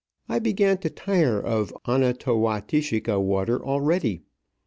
I 0.27 0.39
began 0.39 0.79
to 0.79 0.89
tire 0.89 1.39
of 1.39 1.71
Ono 1.85 2.11
towatishika 2.11 3.21
water 3.23 3.63
already. 3.63 4.23